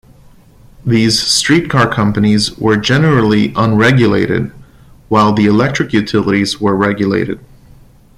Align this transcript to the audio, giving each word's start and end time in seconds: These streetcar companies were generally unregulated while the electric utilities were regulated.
These 0.83 1.21
streetcar 1.21 1.87
companies 1.93 2.57
were 2.57 2.75
generally 2.75 3.53
unregulated 3.55 4.51
while 5.09 5.31
the 5.31 5.45
electric 5.45 5.93
utilities 5.93 6.59
were 6.59 6.75
regulated. 6.75 7.39